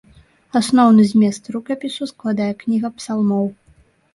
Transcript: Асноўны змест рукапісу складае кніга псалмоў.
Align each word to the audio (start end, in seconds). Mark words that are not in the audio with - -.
Асноўны 0.59 1.05
змест 1.11 1.51
рукапісу 1.55 2.09
складае 2.13 2.51
кніга 2.65 2.87
псалмоў. 3.03 3.45